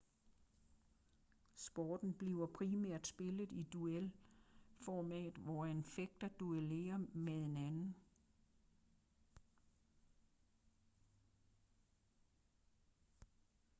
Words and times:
sporten 1.55 2.13
bliver 2.13 2.45
primært 2.57 3.07
spillet 3.09 3.51
i 3.57 3.63
duelformat 3.73 5.33
hvor 5.49 5.65
en 5.73 5.83
fægter 5.89 6.27
duellerer 6.39 6.97
med 6.99 7.33
en 7.43 7.57
anden 7.65 7.93